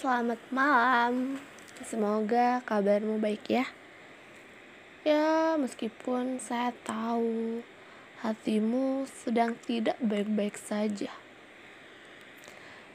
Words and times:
selamat 0.00 0.40
malam. 0.48 1.36
Semoga 1.84 2.64
kabarmu 2.64 3.20
baik 3.20 3.44
ya. 3.52 3.68
Ya, 5.04 5.60
meskipun 5.60 6.40
saya 6.40 6.72
tahu 6.88 7.60
hatimu 8.24 9.04
sedang 9.04 9.60
tidak 9.60 10.00
baik-baik 10.00 10.56
saja. 10.56 11.12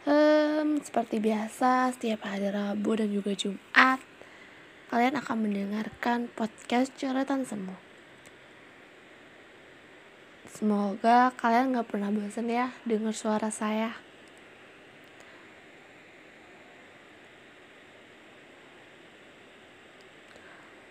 Hmm, 0.09 0.81
seperti 0.81 1.21
biasa, 1.21 1.93
setiap 1.93 2.25
hari 2.25 2.49
Rabu 2.49 2.97
dan 2.97 3.13
juga 3.13 3.37
Jumat, 3.37 4.01
kalian 4.89 5.21
akan 5.21 5.37
mendengarkan 5.45 6.25
podcast 6.33 6.89
coretan 6.97 7.45
semua. 7.45 7.77
Semoga 10.49 11.29
kalian 11.37 11.77
gak 11.77 11.85
pernah 11.85 12.09
bosan 12.09 12.49
ya 12.49 12.73
dengar 12.81 13.13
suara 13.13 13.53
saya. 13.53 14.04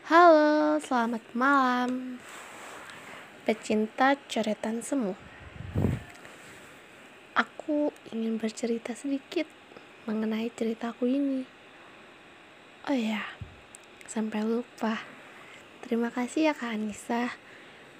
Halo, 0.05 0.77
selamat 0.85 1.25
malam. 1.33 2.21
Pecinta 3.49 4.13
coretan 4.29 4.85
semu. 4.85 5.17
Aku 7.33 7.89
ingin 8.13 8.37
bercerita 8.37 8.93
sedikit 8.93 9.49
mengenai 10.05 10.53
ceritaku 10.53 11.09
ini. 11.09 11.49
Oh 12.85 12.93
ya, 12.93 13.25
sampai 14.05 14.45
lupa. 14.45 15.01
Terima 15.81 16.13
kasih 16.13 16.53
ya 16.53 16.53
Kak 16.53 16.77
Anissa 16.77 17.33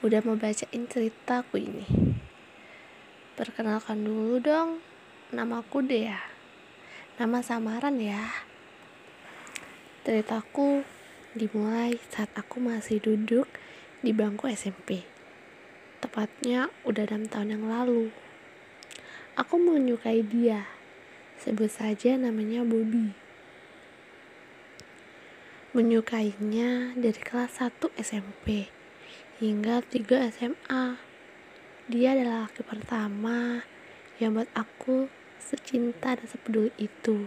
Udah 0.05 0.21
mau 0.29 0.37
bacain 0.37 0.85
ceritaku 0.85 1.57
ini. 1.57 1.89
Perkenalkan 3.33 4.05
dulu 4.05 4.45
dong 4.45 4.85
Namaku 5.33 5.81
Dea. 5.81 6.21
Nama 7.17 7.41
samaran 7.41 7.97
ya. 7.97 8.29
Ceritaku 10.05 10.85
dimulai 11.35 11.99
saat 12.15 12.31
aku 12.39 12.63
masih 12.63 13.03
duduk 13.03 13.51
di 14.07 14.15
bangku 14.15 14.47
SMP. 14.47 15.03
Tepatnya 15.99 16.71
udah 16.87 17.11
enam 17.11 17.27
tahun 17.27 17.59
yang 17.59 17.67
lalu. 17.67 18.15
Aku 19.35 19.59
menyukai 19.59 20.23
dia. 20.23 20.71
Sebut 21.43 21.67
saja 21.67 22.15
namanya 22.15 22.63
Bobby. 22.63 23.11
Menyukainya 25.75 26.95
dari 26.95 27.19
kelas 27.19 27.59
1 27.59 27.83
SMP 27.99 28.71
hingga 29.43 29.83
3 29.83 30.31
SMA. 30.31 31.03
Dia 31.91 32.15
adalah 32.15 32.47
laki 32.47 32.63
pertama 32.63 33.67
yang 34.23 34.39
buat 34.39 34.47
aku 34.55 35.11
secinta 35.43 36.15
dan 36.15 36.31
sepeduli 36.31 36.71
itu. 36.79 37.27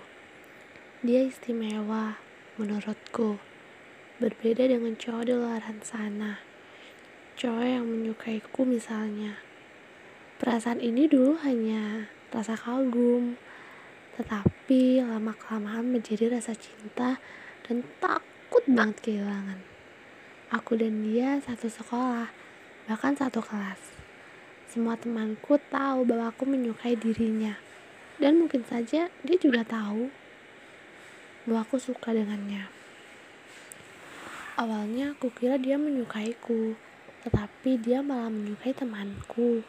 Dia 1.03 1.28
istimewa 1.28 2.24
menurutku 2.56 3.56
berbeda 4.18 4.66
dengan 4.66 4.98
cowok 4.98 5.23
di 5.30 5.34
luar 5.38 5.62
sana. 5.86 6.42
Cowok 7.38 7.66
yang 7.70 7.86
menyukaiku 7.86 8.66
misalnya. 8.66 9.38
Perasaan 10.42 10.82
ini 10.82 11.06
dulu 11.06 11.38
hanya 11.46 12.09
rasa 12.34 12.58
kagum 12.58 13.38
tetapi 14.18 15.06
lama 15.06 15.38
kelamaan 15.38 15.94
menjadi 15.94 16.34
rasa 16.34 16.58
cinta 16.58 17.22
dan 17.70 17.86
takut 18.02 18.66
banget 18.66 18.98
kehilangan. 19.06 19.62
Aku 20.50 20.74
dan 20.74 21.06
dia 21.06 21.38
satu 21.38 21.70
sekolah 21.70 22.34
bahkan 22.90 23.14
satu 23.14 23.46
kelas. 23.46 23.94
Semua 24.66 24.98
temanku 24.98 25.62
tahu 25.70 26.09
bahwa 26.09 26.34
aku 26.34 26.50
menyukai 26.50 26.98
dirinya. 26.98 27.54
Dan 28.18 28.42
mungkin 28.42 28.66
saja 28.66 29.14
dia 29.14 29.38
juga 29.38 29.62
tahu 29.62 30.09
bahwa 31.46 31.62
aku 31.62 31.78
suka 31.78 32.18
dengannya 32.18 32.78
Awalnya 34.58 35.13
aku 35.13 35.30
kira 35.30 35.61
dia 35.61 35.77
menyukaiku, 35.77 36.73
tetapi 37.22 37.77
dia 37.77 38.02
malah 38.02 38.33
menyukai 38.33 38.73
temanku. 38.73 39.62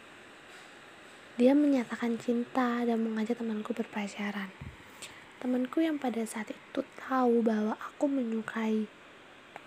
Dia 1.36 1.52
menyatakan 1.52 2.16
cinta 2.16 2.88
dan 2.88 3.04
mengajak 3.04 3.36
temanku 3.36 3.76
berpacaran. 3.76 4.48
Temanku 5.44 5.84
yang 5.84 6.00
pada 6.00 6.24
saat 6.24 6.48
itu 6.56 6.80
tahu 7.04 7.44
bahwa 7.44 7.76
aku 7.76 8.08
menyukai 8.08 8.88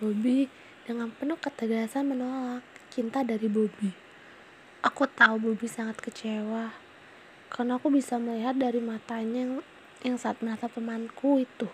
Bobby 0.02 0.50
dengan 0.90 1.14
penuh 1.14 1.38
ketegasan 1.38 2.10
menolak 2.10 2.66
cinta 2.90 3.22
dari 3.22 3.46
Bobby. 3.46 3.94
Aku 4.82 5.06
tahu 5.06 5.38
Bobby 5.38 5.70
sangat 5.70 6.02
kecewa 6.02 6.74
karena 7.54 7.78
aku 7.78 7.94
bisa 7.94 8.18
melihat 8.18 8.58
dari 8.58 8.82
matanya 8.82 9.46
yang, 9.46 9.54
yang 10.02 10.18
saat 10.18 10.42
menatap 10.42 10.74
temanku 10.74 11.46
itu. 11.46 11.70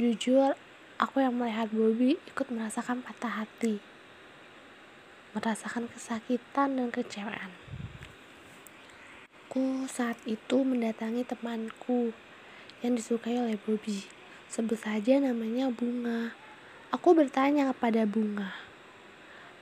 Jujur, 0.00 0.56
Aku 0.94 1.18
yang 1.18 1.34
melihat 1.34 1.74
Bobby 1.74 2.22
ikut 2.22 2.54
merasakan 2.54 3.02
patah 3.02 3.42
hati, 3.42 3.82
merasakan 5.34 5.90
kesakitan 5.90 6.78
dan 6.78 6.94
kecewaan. 6.94 7.50
Aku 9.50 9.90
saat 9.90 10.14
itu 10.22 10.62
mendatangi 10.62 11.26
temanku 11.26 12.14
yang 12.78 12.94
disukai 12.94 13.34
oleh 13.34 13.58
Bobby. 13.66 14.06
Sebut 14.46 14.78
saja 14.78 15.18
namanya 15.18 15.66
Bunga. 15.66 16.30
Aku 16.94 17.10
bertanya 17.10 17.74
kepada 17.74 18.06
Bunga 18.06 18.54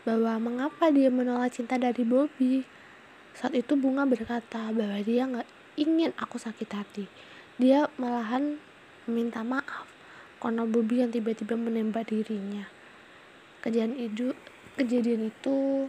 bahwa 0.05 0.37
mengapa 0.37 0.93
dia 0.93 1.09
menolak 1.09 1.57
cinta 1.57 1.81
dari 1.81 2.05
Bobby. 2.05 2.69
Saat 3.33 3.57
itu 3.57 3.73
Bunga 3.73 4.05
berkata 4.05 4.69
bahwa 4.69 5.01
dia 5.01 5.25
nggak 5.25 5.49
ingin 5.81 6.13
aku 6.21 6.37
sakit 6.37 6.69
hati. 6.77 7.09
Dia 7.57 7.89
malahan 7.97 8.61
meminta 9.09 9.41
maaf 9.41 9.92
karena 10.43 10.67
Bobby 10.67 11.07
yang 11.07 11.15
tiba-tiba 11.15 11.55
menembak 11.55 12.11
dirinya. 12.11 12.67
Kejadian 13.63 13.95
itu, 13.95 14.35
kejadian 14.75 15.31
itu 15.31 15.87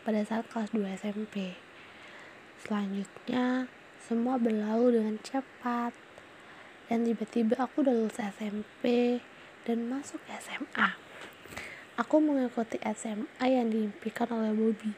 pada 0.00 0.24
saat 0.24 0.48
kelas 0.48 0.72
2 0.72 0.88
SMP. 0.96 1.52
Selanjutnya, 2.64 3.68
semua 4.00 4.40
berlalu 4.40 4.96
dengan 4.96 5.20
cepat. 5.20 5.92
Dan 6.88 7.04
tiba-tiba 7.04 7.60
aku 7.60 7.84
udah 7.84 7.92
lulus 7.92 8.16
SMP 8.16 9.20
dan 9.68 9.84
masuk 9.84 10.18
SMA. 10.40 10.96
Aku 12.00 12.24
mengikuti 12.24 12.80
SMA 12.96 13.44
yang 13.44 13.68
diimpikan 13.68 14.32
oleh 14.32 14.56
Bobby. 14.56 14.96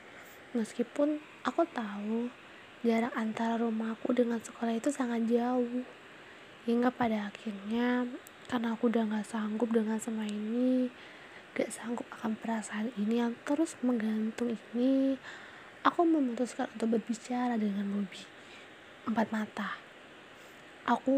Meskipun 0.54 1.18
aku 1.42 1.66
tahu 1.74 2.30
jarak 2.86 3.10
antara 3.18 3.58
rumahku 3.58 4.14
dengan 4.14 4.38
sekolah 4.38 4.78
itu 4.78 4.94
sangat 4.94 5.26
jauh. 5.26 5.82
Hingga 6.62 6.94
pada 6.94 7.34
akhirnya 7.34 8.06
karena 8.52 8.76
aku 8.76 8.92
udah 8.92 9.08
gak 9.08 9.32
sanggup 9.32 9.72
dengan 9.72 9.96
semua 9.96 10.28
ini 10.28 10.92
gak 11.56 11.72
sanggup 11.72 12.04
akan 12.12 12.36
perasaan 12.36 12.92
ini 13.00 13.24
yang 13.24 13.32
terus 13.48 13.80
menggantung 13.80 14.52
ini 14.52 15.16
aku 15.80 16.04
memutuskan 16.04 16.68
untuk 16.76 17.00
berbicara 17.00 17.56
dengan 17.56 17.88
Bobby. 17.88 18.28
Empat 19.08 19.32
mata. 19.32 19.80
Aku 20.84 21.16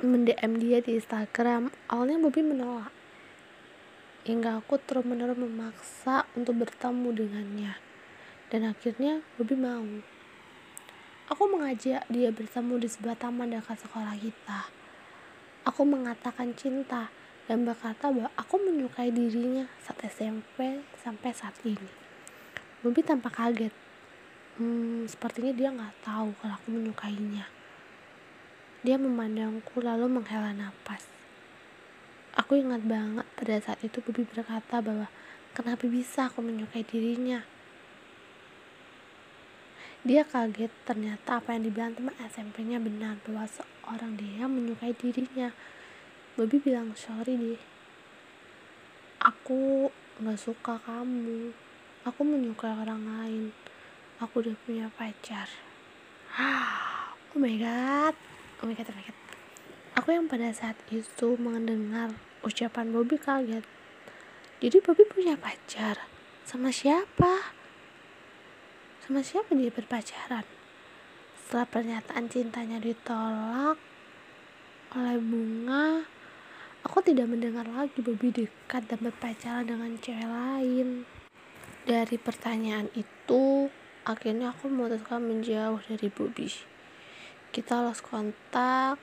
mendm 0.00 0.52
dia 0.56 0.80
di 0.80 0.96
Instagram. 0.96 1.68
Awalnya 1.92 2.16
Bobby 2.24 2.40
menolak. 2.40 2.88
Hingga 4.24 4.56
aku 4.56 4.80
terus 4.80 5.04
menerus 5.04 5.36
memaksa 5.36 6.24
untuk 6.32 6.64
bertemu 6.64 7.12
dengannya. 7.12 7.76
Dan 8.48 8.72
akhirnya 8.72 9.20
Bobby 9.36 9.60
mau. 9.60 9.84
Aku 11.28 11.44
mengajak 11.44 12.08
dia 12.08 12.32
bertemu 12.32 12.80
di 12.80 12.88
sebuah 12.88 13.20
taman 13.20 13.52
dekat 13.52 13.78
sekolah 13.84 14.16
kita 14.16 14.81
Aku 15.62 15.86
mengatakan 15.86 16.50
cinta 16.58 17.14
dan 17.46 17.62
berkata 17.62 18.10
bahwa 18.10 18.34
aku 18.34 18.58
menyukai 18.58 19.14
dirinya 19.14 19.70
saat 19.78 20.02
SMP 20.10 20.82
sampai 20.98 21.30
saat 21.30 21.54
ini. 21.62 21.86
Bobby 22.82 22.98
tampak 23.06 23.38
kaget. 23.38 23.70
Hmm, 24.58 25.06
sepertinya 25.06 25.54
dia 25.54 25.70
nggak 25.70 26.02
tahu 26.02 26.34
kalau 26.42 26.58
aku 26.58 26.68
menyukainya. 26.74 27.46
Dia 28.82 28.98
memandangku 28.98 29.78
lalu 29.78 30.10
menghela 30.10 30.50
nafas. 30.50 31.06
Aku 32.34 32.58
ingat 32.58 32.82
banget 32.82 33.22
pada 33.38 33.62
saat 33.62 33.78
itu 33.86 34.02
Bobby 34.02 34.26
berkata 34.26 34.82
bahwa 34.82 35.06
kenapa 35.54 35.86
bisa 35.86 36.26
aku 36.26 36.42
menyukai 36.42 36.82
dirinya. 36.82 37.46
Dia 40.02 40.26
kaget 40.26 40.74
ternyata 40.82 41.38
apa 41.38 41.54
yang 41.54 41.70
dibilang 41.70 41.94
teman 41.94 42.10
SMP-nya 42.18 42.82
benar 42.82 43.22
bahwa 43.22 43.46
seorang 43.46 44.18
dia 44.18 44.50
menyukai 44.50 44.90
dirinya. 44.98 45.54
Bobby 46.34 46.58
bilang 46.58 46.90
sorry 46.98 47.38
deh. 47.38 47.62
Aku 49.22 49.94
gak 50.18 50.42
suka 50.42 50.82
kamu. 50.82 51.54
Aku 52.02 52.26
menyukai 52.26 52.74
orang 52.74 52.98
lain. 53.06 53.44
Aku 54.18 54.42
udah 54.42 54.58
punya 54.66 54.90
pacar. 54.98 55.46
Oh 57.32 57.40
my 57.40 57.56
god. 57.56 58.12
Oh 58.60 58.68
my 58.68 58.76
god, 58.76 58.90
oh 58.90 58.96
my 58.98 59.04
god. 59.06 59.18
Aku 59.96 60.12
yang 60.12 60.28
pada 60.28 60.52
saat 60.52 60.76
itu 60.92 61.38
mendengar 61.40 62.12
ucapan 62.42 62.90
Bobby 62.90 63.16
kaget. 63.16 63.64
Jadi 64.58 64.76
Bobby 64.82 65.06
punya 65.06 65.38
pacar. 65.38 66.10
Sama 66.44 66.74
siapa? 66.74 67.61
Sama 69.02 69.20
siapa 69.26 69.52
dia 69.58 69.74
berpacaran 69.74 70.46
setelah 71.52 71.68
pernyataan 71.68 72.32
cintanya 72.32 72.80
ditolak 72.80 73.76
oleh 74.92 75.16
bunga, 75.20 76.04
aku 76.84 77.00
tidak 77.00 77.28
mendengar 77.28 77.64
lagi 77.64 78.00
Bobby 78.04 78.28
dekat 78.28 78.84
dan 78.88 79.00
berpacaran 79.00 79.64
dengan 79.64 79.96
cewek 79.96 80.28
lain. 80.28 81.08
Dari 81.88 82.16
pertanyaan 82.20 82.92
itu, 82.92 83.72
akhirnya 84.04 84.52
aku 84.52 84.68
memutuskan 84.68 85.24
menjauh 85.24 85.80
dari 85.88 86.08
Bobby. 86.12 86.48
Kita 87.52 87.80
lost 87.80 88.04
kontak 88.04 89.00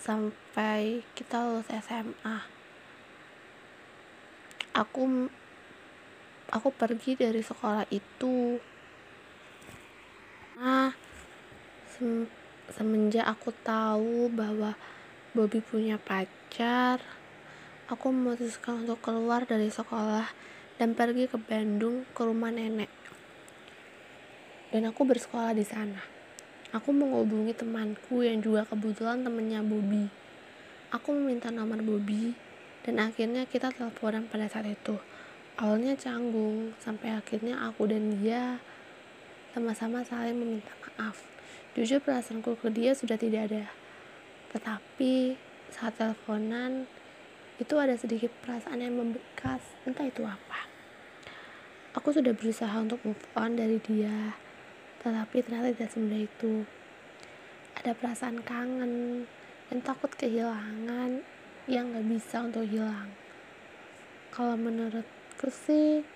sampai 0.00 1.04
kita 1.12 1.44
lulus 1.44 1.68
SMA. 1.72 2.38
Aku 4.76 5.28
aku 6.52 6.68
pergi 6.72 7.20
dari 7.20 7.44
sekolah 7.44 7.84
itu. 7.92 8.60
Nah, 10.58 10.90
sem 11.86 12.26
semenjak 12.66 13.22
aku 13.30 13.54
tahu 13.62 14.26
bahwa 14.26 14.74
Bobby 15.30 15.62
punya 15.62 16.02
pacar, 16.02 16.98
aku 17.86 18.10
memutuskan 18.10 18.82
untuk 18.82 18.98
keluar 18.98 19.46
dari 19.46 19.70
sekolah 19.70 20.26
dan 20.82 20.98
pergi 20.98 21.30
ke 21.30 21.38
Bandung 21.38 22.02
ke 22.10 22.26
rumah 22.26 22.50
nenek. 22.50 22.90
Dan 24.74 24.90
aku 24.90 25.06
bersekolah 25.06 25.54
di 25.54 25.62
sana. 25.62 26.02
Aku 26.74 26.90
menghubungi 26.90 27.54
temanku 27.54 28.26
yang 28.26 28.42
juga 28.42 28.66
kebetulan 28.66 29.22
temennya 29.22 29.62
Bobby. 29.62 30.10
Aku 30.90 31.14
meminta 31.14 31.54
nomor 31.54 31.78
Bobby 31.86 32.34
dan 32.82 32.98
akhirnya 32.98 33.46
kita 33.46 33.70
teleponan 33.70 34.26
pada 34.26 34.50
saat 34.50 34.66
itu. 34.66 34.98
Awalnya 35.54 35.94
canggung 35.94 36.74
sampai 36.82 37.14
akhirnya 37.14 37.62
aku 37.62 37.86
dan 37.86 38.18
dia 38.18 38.58
sama-sama 39.58 40.06
saling 40.06 40.38
meminta 40.38 40.70
maaf. 40.86 41.18
Jujur 41.74 41.98
perasaanku 41.98 42.54
ke 42.62 42.70
dia 42.70 42.94
sudah 42.94 43.18
tidak 43.18 43.50
ada. 43.50 43.66
Tetapi 44.54 45.34
saat 45.74 45.98
teleponan 45.98 46.86
itu 47.58 47.74
ada 47.74 47.98
sedikit 47.98 48.30
perasaan 48.46 48.78
yang 48.78 48.94
membekas, 48.94 49.58
entah 49.82 50.06
itu 50.06 50.22
apa. 50.22 50.70
Aku 51.98 52.14
sudah 52.14 52.30
berusaha 52.38 52.70
untuk 52.78 53.02
move 53.02 53.18
on 53.34 53.58
dari 53.58 53.82
dia, 53.82 54.38
tetapi 55.02 55.42
ternyata 55.42 55.74
tidak 55.74 55.90
semudah 55.90 56.22
itu. 56.22 56.62
Ada 57.82 57.98
perasaan 57.98 58.38
kangen 58.46 59.26
dan 59.66 59.78
takut 59.82 60.14
kehilangan 60.14 61.26
yang 61.66 61.90
gak 61.98 62.06
bisa 62.06 62.46
untuk 62.46 62.62
hilang. 62.62 63.10
Kalau 64.30 64.54
menurutku 64.54 65.50
sih, 65.50 66.06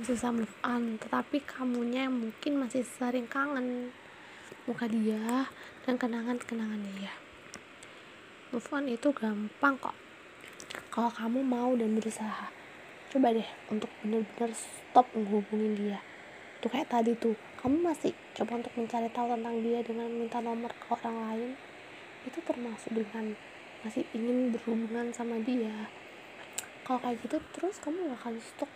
susah 0.00 0.32
move 0.32 0.56
on 0.64 0.96
tetapi 0.96 1.44
kamunya 1.44 2.08
yang 2.08 2.16
mungkin 2.16 2.56
masih 2.56 2.80
sering 2.80 3.28
kangen 3.28 3.92
muka 4.64 4.88
dia 4.88 5.52
dan 5.84 6.00
kenangan-kenangan 6.00 6.80
dia. 6.96 7.12
Move 8.56 8.68
on 8.72 8.88
itu 8.88 9.12
gampang 9.12 9.76
kok. 9.76 9.92
Kalau 10.88 11.12
kamu 11.12 11.44
mau 11.44 11.76
dan 11.76 11.92
berusaha 11.92 12.48
coba 13.12 13.36
deh 13.36 13.44
untuk 13.68 13.92
benar-benar 14.00 14.56
stop 14.56 15.04
menghubungin 15.12 15.76
dia. 15.76 16.00
Tuh 16.64 16.72
kayak 16.72 16.88
tadi 16.88 17.12
tuh 17.12 17.36
kamu 17.60 17.92
masih 17.92 18.16
coba 18.32 18.64
untuk 18.64 18.72
mencari 18.80 19.12
tahu 19.12 19.28
tentang 19.36 19.60
dia 19.60 19.84
dengan 19.84 20.08
minta 20.08 20.40
nomor 20.40 20.72
ke 20.72 20.88
orang 20.88 21.16
lain. 21.28 21.50
Itu 22.24 22.40
termasuk 22.40 22.96
dengan 22.96 23.36
masih 23.84 24.08
ingin 24.16 24.56
berhubungan 24.56 25.12
sama 25.12 25.36
dia. 25.44 25.92
Kalau 26.88 26.96
kayak 27.04 27.20
gitu 27.20 27.36
terus 27.52 27.76
kamu 27.82 28.16
akan 28.16 28.40
stop 28.40 28.70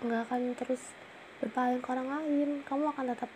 nggak 0.00 0.20
akan 0.28 0.52
terus 0.56 0.92
berpaling 1.40 1.80
ke 1.80 1.88
orang 1.92 2.08
lain. 2.08 2.48
Kamu 2.64 2.92
akan 2.92 3.12
tetap 3.12 3.30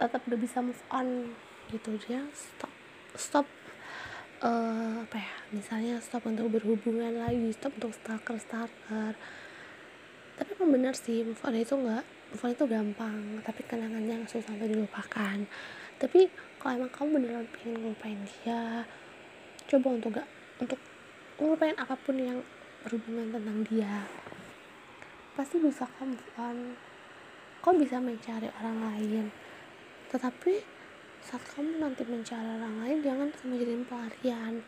tetap 0.00 0.20
udah 0.26 0.38
bisa 0.38 0.58
move 0.62 0.82
on 0.90 1.34
gitu. 1.70 1.96
Dia 2.06 2.26
stop 2.34 2.72
stop 3.18 3.46
uh, 4.44 5.02
apa 5.02 5.16
ya 5.18 5.34
misalnya 5.50 5.94
stop 5.98 6.24
untuk 6.30 6.46
berhubungan 6.52 7.20
lagi 7.20 7.50
stop 7.50 7.74
untuk 7.74 7.90
stalker 7.90 8.38
stalker 8.38 9.18
tapi 10.40 10.56
emang 10.56 10.72
bener 10.78 10.94
sih 10.96 11.26
move 11.26 11.42
on 11.44 11.52
itu 11.52 11.74
nggak 11.76 12.04
move 12.32 12.42
on 12.44 12.50
itu 12.54 12.64
gampang. 12.64 13.20
Tapi 13.44 13.60
kenangannya 13.68 14.24
susah 14.24 14.56
untuk 14.56 14.72
dilupakan. 14.72 15.38
Tapi 16.00 16.32
kalau 16.56 16.80
emang 16.80 16.92
kamu 16.96 17.08
beneran 17.20 17.46
pengen 17.52 17.76
ngelupain 17.76 18.20
dia 18.24 18.88
coba 19.68 19.88
untuk 19.94 20.10
gak 20.16 20.28
untuk 20.58 20.80
ngelupain 21.36 21.76
apa 21.76 21.94
pun 21.94 22.16
yang 22.16 22.40
berhubungan 22.82 23.30
tentang 23.30 23.58
dia 23.68 24.08
pasti 25.40 25.56
bisa 25.56 25.88
kamu 25.96 26.20
kan 26.36 26.76
kau 27.64 27.72
bisa 27.72 27.96
mencari 27.96 28.52
orang 28.60 28.76
lain. 28.92 29.32
Tetapi 30.12 30.60
saat 31.24 31.40
kamu 31.56 31.80
nanti 31.80 32.04
mencari 32.04 32.44
orang 32.60 32.84
lain 32.84 33.00
jangan 33.00 33.28
kamu 33.32 33.56
jadi 33.56 33.72
pelarian. 33.88 34.60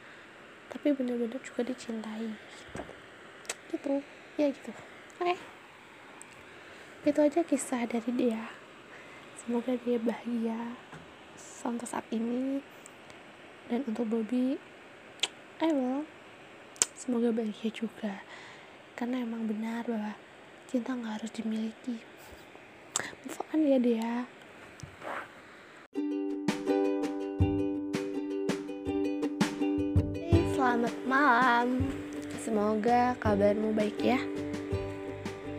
Tapi 0.73 0.97
benar-benar 0.97 1.37
juga 1.45 1.61
dicintai. 1.69 2.25
Gitu. 2.25 2.83
Gitu 3.69 3.95
ya 4.41 4.49
gitu. 4.49 4.73
Oke. 5.21 5.37
Okay. 7.05 7.13
itu 7.13 7.21
aja 7.21 7.41
kisah 7.45 7.85
dari 7.85 8.09
dia. 8.17 8.49
Semoga 9.45 9.77
dia 9.77 10.01
bahagia 10.01 10.73
sampai 11.37 11.85
saat 11.85 12.09
ini. 12.09 12.65
Dan 13.69 13.85
untuk 13.85 14.09
Bobby 14.09 14.57
well 15.61 16.09
semoga 16.97 17.29
bahagia 17.29 17.69
juga. 17.69 18.25
Karena 18.97 19.21
emang 19.21 19.45
benar 19.45 19.85
bahwa 19.85 20.17
cinta 20.73 20.97
nggak 20.97 21.21
harus 21.21 21.33
dimiliki. 21.37 22.01
Move 23.29 23.41
on 23.53 23.61
ya 23.61 23.77
dia 23.77 24.13
hey, 30.17 30.41
selamat 30.57 30.97
malam. 31.05 31.85
Semoga 32.41 33.13
kabarmu 33.21 33.77
baik 33.77 34.01
ya. 34.01 34.17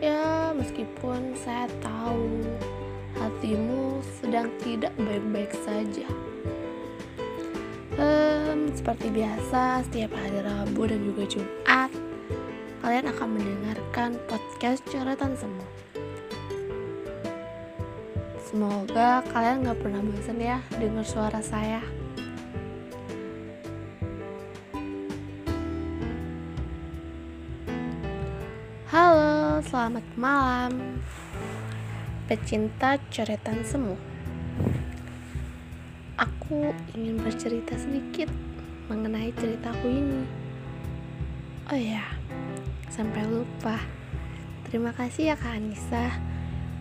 Ya 0.02 0.50
meskipun 0.50 1.38
saya 1.38 1.70
tahu 1.78 2.42
hatimu 3.14 4.02
sedang 4.18 4.50
tidak 4.66 4.90
baik-baik 4.98 5.54
saja. 5.62 6.10
Um, 8.02 8.66
seperti 8.74 9.14
biasa 9.14 9.86
setiap 9.86 10.10
hari 10.18 10.42
Rabu 10.42 10.90
dan 10.90 11.06
juga 11.06 11.22
Jumat 11.30 11.73
kalian 12.84 13.08
akan 13.16 13.40
mendengarkan 13.40 14.20
podcast 14.28 14.84
coretan 14.92 15.32
semua. 15.40 15.64
Semoga 18.44 19.24
kalian 19.32 19.64
gak 19.64 19.80
pernah 19.80 20.04
bosan 20.04 20.36
ya 20.36 20.60
dengar 20.76 21.00
suara 21.00 21.40
saya. 21.40 21.80
Halo, 28.92 29.64
selamat 29.64 30.04
malam 30.14 31.02
Pecinta 32.30 32.94
coretan 33.10 33.66
semua 33.66 33.98
Aku 36.14 36.70
ingin 36.94 37.18
bercerita 37.18 37.74
sedikit 37.74 38.30
mengenai 38.86 39.34
ceritaku 39.34 39.90
ini 39.90 40.22
Oh 41.74 41.80
ya, 41.80 42.06
sampai 42.94 43.26
lupa. 43.26 43.82
Terima 44.70 44.94
kasih 44.94 45.34
ya 45.34 45.36
Kak 45.36 45.58
Anissa 45.58 46.14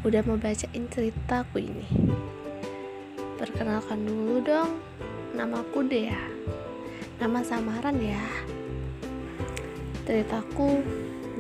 udah 0.06 0.22
mau 0.30 0.38
bacain 0.38 0.86
ceritaku 0.86 1.58
ini. 1.58 1.90
Perkenalkan 3.42 4.06
dulu 4.06 4.38
dong, 4.46 4.78
namaku 5.34 5.82
Dea. 5.90 6.22
Nama 7.18 7.42
samaran 7.42 7.98
ya. 7.98 8.22
Ceritaku 10.06 10.86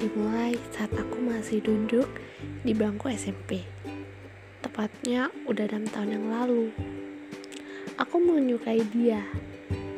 dimulai 0.01 0.57
saat 0.73 0.89
aku 0.97 1.21
masih 1.21 1.61
duduk 1.61 2.09
di 2.65 2.73
bangku 2.73 3.13
SMP. 3.13 3.61
Tepatnya 4.65 5.29
udah 5.45 5.69
enam 5.69 5.85
tahun 5.85 6.17
yang 6.17 6.25
lalu. 6.33 6.73
Aku 8.01 8.17
menyukai 8.17 8.81
dia. 8.89 9.21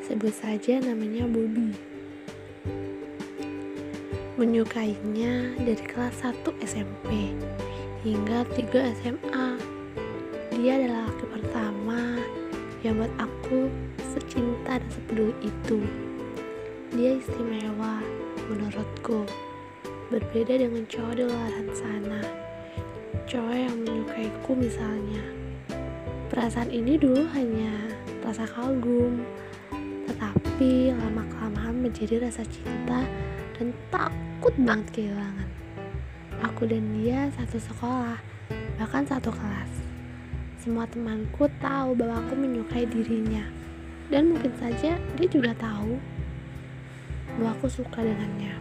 Sebut 0.03 0.35
saja 0.35 0.83
namanya 0.83 1.23
Bobby 1.31 1.94
menyukainya 4.35 5.55
dari 5.55 5.79
kelas 5.79 6.19
1 6.27 6.43
SMP 6.59 7.31
hingga 8.03 8.43
3 8.51 8.91
SMA. 8.99 9.47
Dia 10.51 10.75
adalah 10.75 11.07
laki 11.07 11.25
pertama 11.31 12.19
yang 12.83 12.99
buat 12.99 13.13
aku 13.15 13.71
secinta 14.11 14.75
dan 14.75 14.89
sepeduli 14.91 15.31
itu. 15.39 15.79
Dia 16.91 17.15
istimewa 17.15 18.03
menurutku. 18.51 19.23
Berbeda 20.11 20.59
dengan 20.59 20.83
cowok 20.83 21.13
di 21.15 21.23
luar 21.23 21.55
sana. 21.71 22.19
Cowok 23.25 23.55
yang 23.55 23.75
menyukaiku 23.87 24.51
misalnya. 24.51 25.23
Perasaan 26.27 26.75
ini 26.75 26.99
dulu 26.99 27.23
hanya 27.31 27.71
rasa 28.19 28.43
kagum, 28.51 29.23
tetapi 30.11 30.91
lama-kelamaan 30.91 31.87
menjadi 31.87 32.19
rasa 32.19 32.43
cinta 32.51 33.07
dan 33.55 33.71
takut 34.45 34.61
banget 34.61 34.87
kehilangan. 34.93 35.49
Aku 36.45 36.69
dan 36.69 36.85
dia 37.01 37.33
satu 37.33 37.57
sekolah, 37.57 38.21
bahkan 38.77 39.01
satu 39.01 39.33
kelas. 39.33 39.73
Semua 40.61 40.85
temanku 40.85 41.49
tahu 41.57 41.97
bahwa 41.97 42.21
aku 42.21 42.37
menyukai 42.37 42.85
dirinya. 42.85 43.41
dan 44.13 44.29
mungkin 44.29 44.53
saja 44.61 45.01
dia 45.17 45.25
juga 45.33 45.49
tahu 45.57 45.97
bahwa 47.41 47.57
aku 47.57 47.65
suka 47.65 48.05
dengannya 48.05 48.53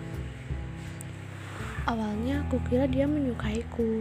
awalnya 1.84 2.40
aku 2.48 2.56
kira 2.64 2.88
dia 2.88 3.04
menyukaiku 3.04 4.00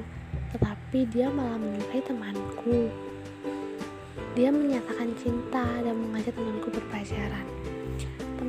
tetapi 0.55 1.03
dia 1.11 1.27
malah 1.27 1.59
menyukai 1.59 1.99
temanku 1.99 2.87
dia 4.39 4.55
menyatakan 4.55 5.11
cinta 5.19 5.67
dan 5.83 5.99
mengajak 5.99 6.31
temanku 6.31 6.71
berpacaran 6.71 7.43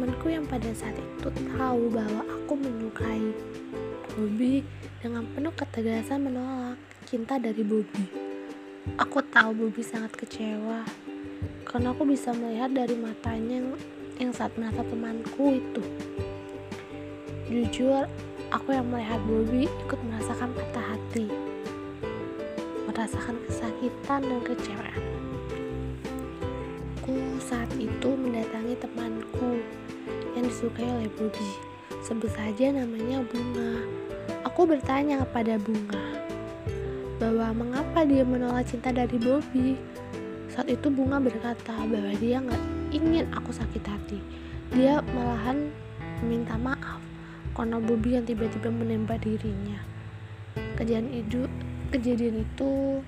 temanku 0.05 0.29
yang 0.29 0.45
pada 0.45 0.69
saat 0.77 1.01
itu 1.01 1.33
tahu 1.57 1.89
bahwa 1.89 2.29
aku 2.29 2.53
menyukai 2.61 3.25
Bobby 4.13 4.61
dengan 5.01 5.25
penuh 5.33 5.49
ketegasan 5.57 6.29
menolak 6.29 6.77
cinta 7.09 7.41
dari 7.41 7.65
Bobby. 7.65 8.13
Aku 9.01 9.25
tahu 9.25 9.57
Bobby 9.57 9.81
sangat 9.81 10.13
kecewa 10.13 10.85
karena 11.65 11.97
aku 11.97 12.05
bisa 12.05 12.37
melihat 12.37 12.77
dari 12.77 12.93
matanya 13.01 13.65
yang, 14.21 14.29
saat 14.37 14.53
menatap 14.61 14.85
temanku 14.93 15.57
itu. 15.57 15.81
Jujur 17.49 18.05
aku 18.53 18.77
yang 18.77 18.85
melihat 18.93 19.25
Bobby 19.25 19.73
ikut 19.89 20.01
merasakan 20.05 20.53
patah 20.53 20.85
hati 20.85 21.33
merasakan 22.85 23.41
kesakitan 23.49 24.21
dan 24.21 24.41
kecewaan. 24.45 25.05
Aku 27.01 27.17
saat 27.41 27.73
itu 27.81 28.09
mendatangi 28.13 28.77
temanku 28.77 29.65
yang 30.35 30.45
disukai 30.47 30.87
oleh 30.87 31.11
Bobby 31.15 31.51
sebut 32.05 32.29
saja 32.37 32.69
namanya 32.69 33.25
Bunga. 33.29 33.81
Aku 34.45 34.69
bertanya 34.69 35.25
kepada 35.25 35.57
Bunga 35.57 36.05
bahwa 37.17 37.65
mengapa 37.65 38.05
dia 38.05 38.25
menolak 38.27 38.69
cinta 38.69 38.93
dari 38.93 39.17
Bobby? 39.17 39.81
Saat 40.53 40.69
itu 40.69 40.93
Bunga 40.93 41.17
berkata 41.17 41.75
bahwa 41.89 42.13
dia 42.21 42.45
nggak 42.45 42.63
ingin 42.93 43.25
aku 43.33 43.51
sakit 43.51 43.85
hati. 43.85 44.21
Dia 44.77 45.01
malahan 45.17 45.73
meminta 46.21 46.61
maaf 46.61 47.01
karena 47.57 47.81
Bobby 47.81 48.21
yang 48.21 48.29
tiba-tiba 48.29 48.69
menembak 48.69 49.25
dirinya. 49.25 49.81
Kejadian 50.77 51.11
itu 51.11 51.49
kejadian 51.89 52.43
itu 52.43 53.01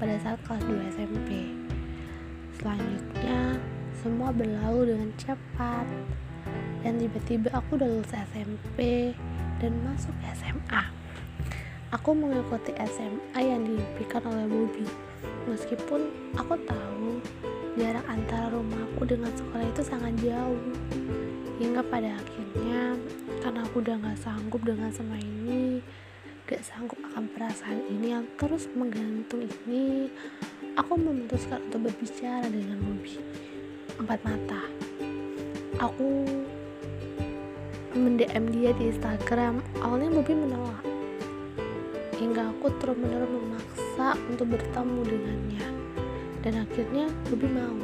pada 0.00 0.16
saat 0.18 0.40
kelas 0.48 0.64
2 0.64 0.92
SMP 0.96 1.30
Selanjutnya, 2.62 3.58
semua 3.98 4.30
berlalu 4.30 4.94
dengan 4.94 5.10
cepat. 5.18 5.82
Dan 6.82 6.98
tiba-tiba 6.98 7.48
aku 7.54 7.78
udah 7.78 7.88
lulus 7.88 8.12
SMP 8.12 9.12
dan 9.62 9.72
masuk 9.86 10.14
SMA. 10.34 10.82
Aku 11.92 12.16
mengikuti 12.16 12.72
SMA 12.88 13.38
yang 13.38 13.62
diimpikan 13.68 14.24
oleh 14.26 14.48
Bobby. 14.48 14.86
Meskipun 15.46 16.10
aku 16.34 16.56
tahu 16.64 17.20
jarak 17.76 18.06
antara 18.08 18.50
rumahku 18.50 19.02
dengan 19.06 19.30
sekolah 19.36 19.66
itu 19.68 19.82
sangat 19.84 20.14
jauh. 20.24 20.62
Hingga 21.60 21.84
pada 21.86 22.18
akhirnya, 22.18 22.96
karena 23.44 23.60
aku 23.62 23.84
udah 23.84 23.94
gak 24.02 24.18
sanggup 24.18 24.64
dengan 24.66 24.90
semua 24.90 25.20
ini, 25.20 25.78
gak 26.48 26.64
sanggup 26.64 26.98
akan 27.12 27.28
perasaan 27.36 27.86
ini 27.92 28.16
yang 28.16 28.24
terus 28.40 28.66
menggantung 28.74 29.46
ini, 29.46 30.10
Aku 30.72 30.96
memutuskan 30.96 31.60
untuk 31.68 31.92
berbicara 31.92 32.48
dengan 32.48 32.80
Bobby. 32.80 33.20
Empat 34.00 34.24
mata. 34.24 34.64
Aku 35.82 36.22
mendm 37.90 38.44
dia 38.54 38.70
di 38.78 38.94
Instagram. 38.94 39.58
Awalnya 39.82 40.14
Bobby 40.14 40.38
menolak. 40.38 40.86
Hingga 42.22 42.54
aku 42.54 42.70
terus-menerus 42.78 43.26
memaksa 43.26 44.14
untuk 44.30 44.54
bertemu 44.54 45.00
dengannya. 45.02 45.66
Dan 46.46 46.62
akhirnya 46.62 47.10
Bobby 47.26 47.50
mau. 47.50 47.82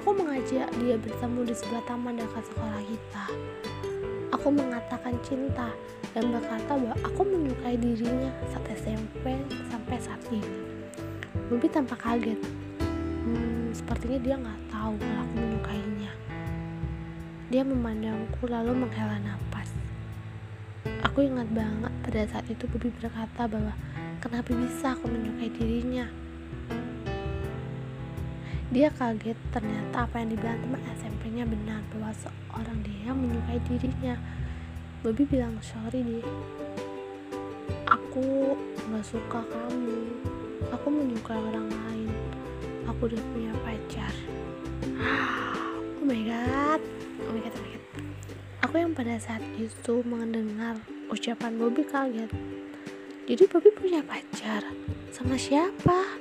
Aku 0.00 0.16
mengajak 0.16 0.72
dia 0.80 0.96
bertemu 0.96 1.40
di 1.44 1.52
sebelah 1.52 1.84
taman 1.84 2.16
dekat 2.16 2.48
sekolah 2.48 2.82
kita. 2.88 3.24
Aku 4.32 4.48
mengatakan 4.48 5.12
cinta 5.28 5.68
dan 6.16 6.32
berkata 6.32 6.72
bahwa 6.72 6.96
aku 7.04 7.20
menyukai 7.20 7.76
dirinya 7.76 8.32
saat 8.48 8.80
SMP 8.80 9.44
sampai 9.68 9.96
saat 10.00 10.24
ini. 10.32 10.56
Bobby 11.52 11.68
tampak 11.68 12.00
kaget. 12.00 12.40
Hmm, 13.28 13.76
sepertinya 13.76 14.18
dia 14.24 14.36
nggak 14.40 14.60
tahu 14.72 14.96
kalau 14.96 15.20
aku 15.20 15.34
menyukainya. 15.36 15.95
Dia 17.46 17.62
memandangku 17.62 18.50
lalu 18.50 18.74
menghela 18.74 19.22
nafas. 19.22 19.70
Aku 21.06 21.22
ingat 21.22 21.46
banget 21.54 21.92
pada 22.02 22.22
saat 22.26 22.46
itu 22.50 22.66
Bobby 22.66 22.90
berkata 22.98 23.46
bahwa 23.46 23.74
kenapa 24.18 24.50
bisa 24.50 24.98
aku 24.98 25.06
menyukai 25.06 25.50
dirinya. 25.54 26.10
Dia 28.74 28.90
kaget 28.90 29.38
ternyata 29.54 30.10
apa 30.10 30.18
yang 30.18 30.34
dibilang 30.34 30.58
teman 30.58 30.82
SMP-nya 30.98 31.44
benar 31.46 31.80
bahwa 31.94 32.10
seorang 32.18 32.78
dia 32.82 33.14
menyukai 33.14 33.62
dirinya. 33.70 34.18
Bobby 35.06 35.22
bilang 35.22 35.54
sorry 35.62 36.02
deh. 36.02 36.26
Aku 37.86 38.58
nggak 38.90 39.06
suka 39.06 39.42
kamu 39.42 39.98
aku 40.72 40.86
menyukai 40.88 41.38
orang 41.38 41.68
lain 41.68 42.10
aku 42.86 43.10
udah 43.10 43.22
punya 43.34 43.52
pacar 43.62 44.14
oh 46.00 46.04
my 46.06 46.22
god 46.26 46.80
oh 47.24 47.32
my 47.32 47.40
god 47.40 47.56
aku 48.76 48.84
yang 48.84 48.92
pada 48.92 49.16
saat 49.16 49.40
itu 49.56 50.04
mendengar 50.04 50.76
ucapan 51.08 51.56
Bobby 51.56 51.80
kaget. 51.80 52.28
Jadi 53.24 53.48
Bobby 53.48 53.72
punya 53.72 54.04
pacar? 54.04 54.68
Sama 55.08 55.38
siapa? 55.40 56.18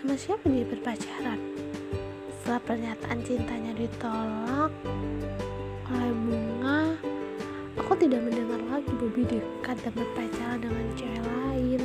Sama 0.00 0.16
siapa 0.16 0.48
dia 0.48 0.64
berpacaran? 0.64 1.36
Setelah 2.30 2.62
pernyataan 2.64 3.20
cintanya 3.20 3.76
ditolak 3.76 4.72
oleh 5.92 6.12
bunga 6.24 6.96
aku 7.76 7.92
tidak 8.00 8.24
mendengar 8.24 8.64
lagi 8.72 8.88
Bobby 8.96 9.28
dekat 9.28 9.76
dan 9.84 9.92
berpacaran 9.92 10.58
dengan 10.64 10.86
cewek 10.96 11.20
lain. 11.20 11.82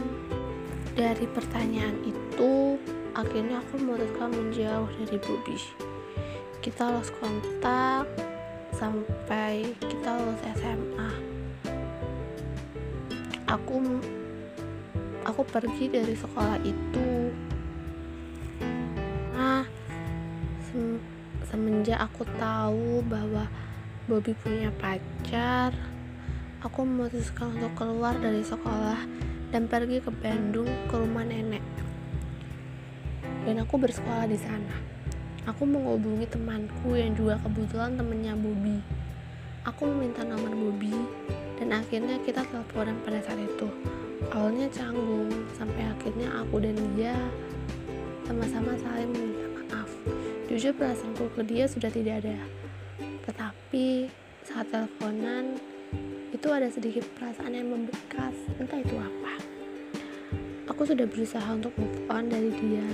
Dari 0.96 1.26
pertanyaan 1.28 1.98
itu 2.08 2.80
akhirnya 3.18 3.60
aku 3.60 3.84
memutuskan 3.84 4.32
menjauh 4.32 4.88
dari 4.96 5.18
Bobby 5.20 5.60
kita 6.60 6.92
lost 6.92 7.16
kontak 7.20 8.08
sampai 8.76 9.76
kita 9.80 10.10
lulus 10.20 10.44
SMA 10.60 11.12
aku 13.48 14.00
aku 15.24 15.42
pergi 15.48 15.86
dari 15.88 16.16
sekolah 16.16 16.58
itu 16.64 17.34
nah 19.36 19.64
sem 20.68 21.00
semenjak 21.48 22.00
aku 22.00 22.28
tahu 22.38 23.02
bahwa 23.08 23.48
Bobby 24.06 24.36
punya 24.38 24.70
pacar 24.76 25.74
aku 26.60 26.84
memutuskan 26.84 27.56
untuk 27.56 27.72
keluar 27.80 28.20
dari 28.20 28.44
sekolah 28.44 29.00
dan 29.50 29.66
pergi 29.66 30.04
ke 30.04 30.12
Bandung 30.12 30.70
ke 30.92 30.96
rumah 30.96 31.26
nenek. 31.26 31.64
Dan 33.48 33.64
aku 33.64 33.82
bersekolah 33.82 34.30
di 34.30 34.38
sana. 34.38 34.89
Aku 35.50 35.66
menghubungi 35.66 36.30
temanku 36.30 36.94
yang 36.94 37.18
juga 37.18 37.42
kebetulan 37.42 37.98
temennya 37.98 38.38
Bobby. 38.38 38.78
Aku 39.66 39.90
meminta 39.90 40.22
nomor 40.22 40.54
Bobby 40.54 40.94
dan 41.58 41.74
akhirnya 41.74 42.22
kita 42.22 42.46
teleponan 42.54 43.02
pada 43.02 43.18
saat 43.26 43.42
itu. 43.42 43.66
Awalnya 44.30 44.70
canggung 44.70 45.26
sampai 45.58 45.90
akhirnya 45.90 46.30
aku 46.46 46.62
dan 46.62 46.78
dia 46.94 47.18
sama-sama 48.30 48.78
saling 48.78 49.10
meminta 49.10 49.50
maaf. 49.58 49.90
Jujur 50.46 50.70
perasaanku 50.78 51.26
ke 51.34 51.42
dia 51.42 51.66
sudah 51.66 51.90
tidak 51.90 52.22
ada. 52.22 52.38
Tetapi 53.26 54.06
saat 54.46 54.70
teleponan 54.70 55.58
itu 56.30 56.48
ada 56.54 56.70
sedikit 56.70 57.10
perasaan 57.18 57.58
yang 57.58 57.74
membekas 57.74 58.38
entah 58.62 58.80
itu 58.80 58.96
apa 58.96 59.34
aku 60.70 60.96
sudah 60.96 61.04
berusaha 61.10 61.50
untuk 61.52 61.74
move 61.76 62.00
on 62.08 62.32
dari 62.32 62.54
dia 62.56 62.88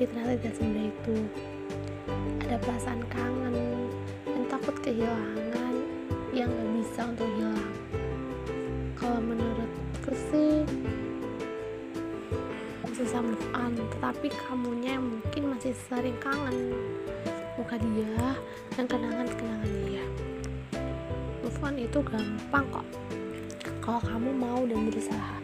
tetapi 0.00 0.16
ternyata 0.16 0.40
tidak 0.40 0.56
semudah 0.56 0.84
itu. 0.88 1.16
Ada 2.48 2.56
perasaan 2.64 3.02
kangen 3.12 3.56
dan 4.24 4.42
takut 4.48 4.76
kehilangan 4.80 5.74
yang 6.32 6.48
gak 6.48 6.68
bisa 6.72 7.00
untuk 7.04 7.28
hilang. 7.36 7.72
Kalau 8.96 9.20
menurutku 9.20 10.12
sih 10.32 10.64
susah 12.96 13.20
move 13.20 13.44
on. 13.52 13.76
Tetapi 13.76 14.32
kamunya 14.48 14.96
yang 14.96 15.04
mungkin 15.04 15.42
masih 15.52 15.76
sering 15.92 16.16
kangen. 16.16 16.72
Muka 17.60 17.76
dia 17.76 18.40
dan 18.80 18.88
kenangan-kenangan 18.88 19.68
dia. 19.84 20.04
Move 21.44 21.60
on 21.60 21.76
itu 21.76 22.00
gampang 22.00 22.64
kok. 22.72 22.88
Kalau 23.84 24.00
kamu 24.00 24.32
mau 24.32 24.64
dan 24.64 24.80
berusaha 24.88 25.36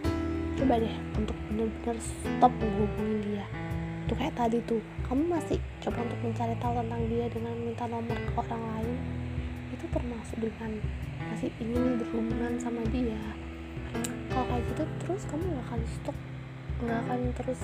coba 0.56 0.80
deh 0.80 0.96
untuk 1.20 1.36
benar-benar 1.52 2.00
stop 2.00 2.52
menghubungi 2.56 3.20
dia 3.36 3.65
itu 4.06 4.14
kayak 4.14 4.38
tadi 4.38 4.62
tuh 4.70 4.78
kamu 5.10 5.34
masih 5.34 5.58
coba 5.82 5.98
untuk 6.06 6.20
mencari 6.22 6.54
tahu 6.62 6.78
tentang 6.78 7.02
dia 7.10 7.26
dengan 7.26 7.54
minta 7.58 7.84
nomor 7.90 8.14
ke 8.14 8.32
orang 8.38 8.62
lain 8.78 8.96
itu 9.74 9.84
termasuk 9.90 10.38
dengan 10.38 10.70
masih 11.26 11.50
ingin 11.58 11.98
berhubungan 11.98 12.54
sama 12.62 12.86
dia. 12.94 13.18
Kalau 14.30 14.46
kayak 14.46 14.62
gitu 14.70 14.82
terus 15.02 15.22
kamu 15.26 15.42
gak 15.58 15.66
akan 15.66 15.80
stop 15.90 16.16
nggak 16.76 16.98
akan 17.02 17.20
terus 17.34 17.60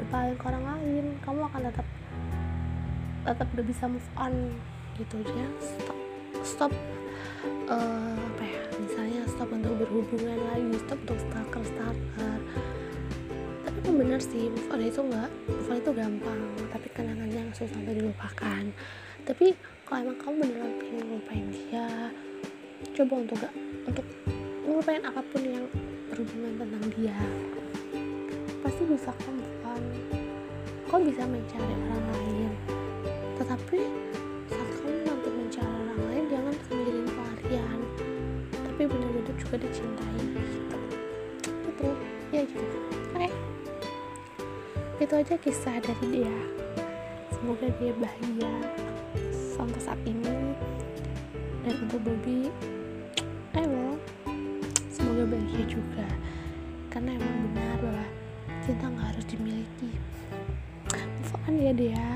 berpaling 0.00 0.36
ke 0.40 0.44
orang 0.48 0.64
lain. 0.72 1.04
Kamu 1.20 1.40
akan 1.52 1.60
tetap 1.68 1.86
tetap 3.28 3.46
gak 3.52 3.66
bisa 3.68 3.84
move 3.84 4.10
on 4.16 4.34
gitu. 4.96 5.20
Ya 5.20 5.48
stop 5.60 5.98
stop 6.40 6.72
uh, 7.68 8.16
apa 8.16 8.44
ya 8.48 8.62
misalnya 8.80 9.20
stop 9.28 9.52
untuk 9.52 9.84
berhubungan 9.84 10.40
lagi 10.48 10.80
stop 10.80 10.96
untuk 11.04 11.18
stalker 11.28 11.62
stalker 11.68 12.38
emang 13.84 14.00
bener 14.00 14.16
sih 14.16 14.48
move 14.48 14.72
on 14.72 14.80
itu 14.80 15.00
nggak 15.04 15.28
move 15.44 15.68
on 15.68 15.76
itu 15.76 15.92
gampang 15.92 16.40
tapi 16.72 16.88
kenangannya 16.96 17.36
yang 17.36 17.52
susah 17.52 17.76
untuk 17.76 17.94
dilupakan. 18.00 18.64
Tapi 19.28 19.46
kalau 19.84 20.08
emang 20.08 20.16
kamu 20.16 20.34
beneran 20.40 20.72
pengen 20.80 21.04
ngelupain 21.04 21.46
dia 21.52 21.86
coba 22.96 23.14
untuk 23.20 23.36
gak 23.44 23.54
untuk 23.84 24.06
ngelupain 24.64 25.02
apa 25.04 25.20
pun 25.28 25.42
yang 25.44 25.64
berhubungan 26.08 26.52
tentang 26.56 26.84
dia 26.96 27.18
pasti 28.64 28.82
bisa 28.88 29.12
kamu 29.20 29.44
move 29.44 29.64
on. 29.68 29.82
Kau 30.88 31.00
bisa 31.04 31.22
mencari 31.28 31.74
orang 31.84 32.04
lain? 32.08 32.52
Tetapi 33.36 33.78
saat 34.48 34.68
kamu 34.80 34.96
nanti 35.04 35.28
mencari 35.28 35.68
orang 35.68 36.00
lain 36.08 36.24
jangan 36.32 36.54
sendirian 36.64 37.08
pelarian. 37.12 37.78
Tapi 38.48 38.82
benar-benar 38.88 39.34
juga 39.36 39.56
dicintai. 39.60 40.24
Gitu. 40.32 40.78
Itu 41.68 41.88
ya 42.32 42.42
gitu. 42.48 42.78
Oke. 43.12 43.28
okay. 43.28 43.53
Itu 45.02 45.14
aja 45.14 45.34
kisah 45.38 45.82
dari 45.82 46.06
dia. 46.22 46.36
Semoga 47.34 47.66
dia 47.82 47.92
bahagia 47.98 48.54
sampai 49.54 49.80
saat 49.82 50.00
ini. 50.06 50.54
Dan 51.66 51.74
untuk 51.88 52.00
Bobby 52.04 52.52
ayo 53.58 53.98
semoga 54.92 55.26
bahagia 55.34 55.64
juga. 55.66 56.06
Karena 56.94 57.18
emang 57.18 57.36
benar 57.50 57.74
bahwa 57.82 58.04
cinta 58.62 58.86
nggak 58.86 59.08
harus 59.16 59.26
dimiliki. 59.26 59.90
Move 60.94 61.34
on 61.48 61.54
ya 61.58 61.72
dia 61.74 62.06